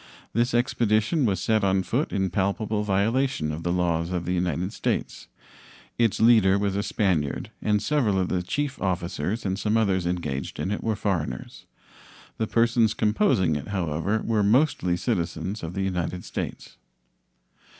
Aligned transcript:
This 0.33 0.55
expedition 0.55 1.25
was 1.25 1.39
set 1.39 1.63
on 1.63 1.83
foot 1.83 2.11
in 2.11 2.31
palpable 2.31 2.81
violation 2.81 3.51
of 3.51 3.61
the 3.61 3.71
laws 3.71 4.09
of 4.11 4.25
the 4.25 4.33
United 4.33 4.73
States. 4.73 5.27
Its 5.99 6.19
leader 6.19 6.57
was 6.57 6.75
a 6.75 6.81
Spaniard, 6.81 7.51
and 7.61 7.79
several 7.83 8.17
of 8.17 8.27
the 8.27 8.41
chief 8.41 8.81
officers 8.81 9.45
and 9.45 9.59
some 9.59 9.77
others 9.77 10.07
engaged 10.07 10.57
in 10.59 10.71
it 10.71 10.83
were 10.83 10.95
foreigners. 10.95 11.67
The 12.39 12.47
persons 12.47 12.95
composing 12.95 13.55
it, 13.55 13.67
however, 13.67 14.23
were 14.25 14.41
mostly 14.41 14.97
citizens 14.97 15.61
of 15.61 15.75
the 15.75 15.83
United 15.83 16.25
States. 16.25 16.77